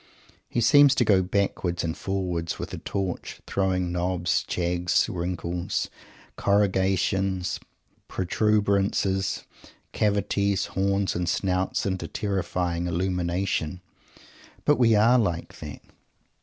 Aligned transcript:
He 0.49 0.61
seems 0.61 0.95
to 0.95 1.05
go 1.05 1.21
backwards 1.21 1.83
and 1.83 1.95
forwards 1.95 2.57
with 2.57 2.73
a 2.73 2.79
torch, 2.79 3.39
throwing 3.45 3.91
knobs, 3.91 4.43
jags, 4.47 5.07
wrinkles, 5.07 5.91
corrugations, 6.37 7.59
protuberancies, 8.09 9.43
cavities, 9.91 10.65
horns, 10.73 11.13
and 11.15 11.29
snouts 11.29 11.85
into 11.85 12.07
terrifying 12.07 12.87
illumination. 12.87 13.79
But 14.65 14.77
we 14.79 14.95
are 14.95 15.19
like 15.19 15.59
that! 15.59 15.83